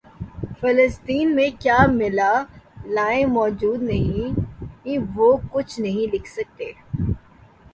[0.61, 4.39] فلسطین میں کیا ملالائیں موجود نہیں
[4.83, 6.71] کیا وہ کچھ نہیں لکھ سکتیں